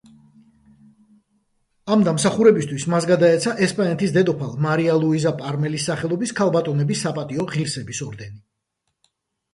[1.95, 8.43] ამ დამსახურებისათვის მას გადაეცა ესპანეთის დედოფალ მარია ლუიზა პარმელის სახელობის ქალბატონების საპატიო ღირსების ორდენი.